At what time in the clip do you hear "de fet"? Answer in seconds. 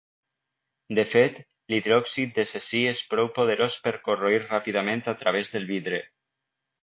0.99-1.35